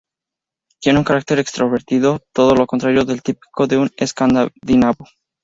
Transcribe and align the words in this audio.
Tiene 0.79 0.97
un 0.97 1.05
carácter 1.05 1.37
extrovertido, 1.37 2.21
todo 2.33 2.55
lo 2.55 2.65
contrario 2.65 3.05
del 3.05 3.21
típico 3.21 3.67
de 3.67 3.77
un 3.77 3.91
escandinavo. 3.97 5.05